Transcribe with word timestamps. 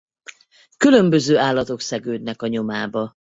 Különböző 0.77 1.37
állatok 1.37 1.79
szegődnek 1.79 2.41
a 2.41 2.47
nyomába. 2.47 3.13